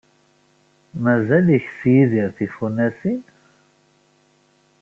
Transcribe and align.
Mazal 1.03 1.47
ikess 1.57 1.81
Yidir 1.93 2.29
tifunasin? 2.37 3.19